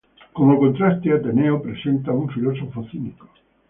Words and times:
Como 0.33 0.57
contraste, 0.57 1.13
Ateneo 1.13 1.61
presenta 1.61 2.09
a 2.09 2.15
un 2.15 2.27
filósofo 2.27 2.83
cínico. 2.89 3.29